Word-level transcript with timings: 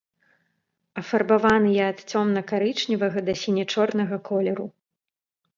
Афарбаваныя 1.01 1.83
ад 1.93 1.99
цёмна-карычневага 2.13 3.19
да 3.29 3.33
сіне-чорнага 3.43 4.17
колеру. 4.31 4.67